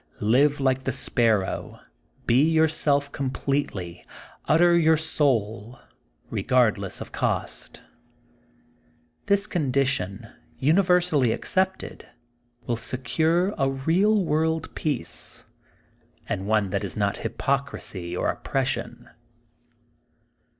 ''Live 0.19 0.59
like 0.59 0.85
the 0.85 0.91
Sparrow. 0.91 1.79
Be 2.25 2.41
yourself 2.49 3.11
completely. 3.11 4.03
Utter 4.45 4.75
your 4.75 4.97
soul, 4.97 5.79
regardless 6.31 7.01
of 7.01 7.11
cost 7.11 7.75
J' 7.77 7.81
This 9.27 9.45
condition, 9.45 10.27
uni 10.57 10.81
versally 10.81 11.31
accepted, 11.31 12.07
wiU 12.67 12.79
secure 12.79 13.53
a 13.59 13.69
real 13.69 14.25
world 14.25 14.73
peace, 14.73 15.45
and 16.27 16.47
one 16.47 16.71
that 16.71 16.83
is 16.83 16.97
not 16.97 17.17
hypocrisy 17.17 18.17
or 18.17 18.31
op 18.31 18.43
pression. 18.43 19.07